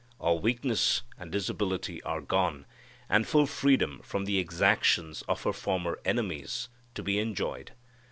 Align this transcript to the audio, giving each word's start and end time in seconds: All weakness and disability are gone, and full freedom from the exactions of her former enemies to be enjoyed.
All 0.17 0.39
weakness 0.39 1.03
and 1.19 1.31
disability 1.31 2.01
are 2.01 2.21
gone, 2.21 2.65
and 3.07 3.27
full 3.27 3.45
freedom 3.45 4.01
from 4.03 4.25
the 4.25 4.39
exactions 4.39 5.21
of 5.27 5.43
her 5.43 5.53
former 5.53 5.99
enemies 6.03 6.69
to 6.95 7.03
be 7.03 7.19
enjoyed. 7.19 7.73